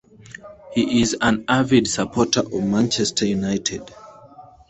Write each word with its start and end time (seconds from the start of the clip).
He 0.73 1.03
is 1.03 1.15
an 1.21 1.45
avid 1.47 1.85
supporter 1.87 2.39
of 2.39 2.63
Manchester 2.63 3.27
United. 3.27 3.93